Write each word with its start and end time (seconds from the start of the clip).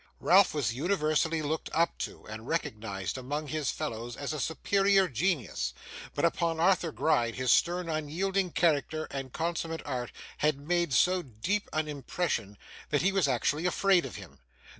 Ralph 0.19 0.55
was 0.55 0.73
universally 0.73 1.43
looked 1.43 1.69
up 1.73 1.99
to, 1.99 2.25
and 2.25 2.47
recognised 2.47 3.19
among 3.19 3.49
his 3.49 3.69
fellows 3.69 4.17
as 4.17 4.33
a 4.33 4.39
superior 4.39 5.07
genius, 5.07 5.75
but 6.15 6.25
upon 6.25 6.59
Arthur 6.59 6.91
Gride 6.91 7.35
his 7.35 7.51
stern 7.51 7.87
unyielding 7.87 8.49
character 8.53 9.07
and 9.11 9.31
consummate 9.31 9.83
art 9.85 10.11
had 10.39 10.57
made 10.57 10.91
so 10.91 11.21
deep 11.21 11.69
an 11.71 11.87
impression, 11.87 12.57
that 12.89 13.03
he 13.03 13.11
was 13.11 13.27
actually 13.27 13.67
afraid 13.67 14.03
of 14.03 14.15
him. 14.15 14.39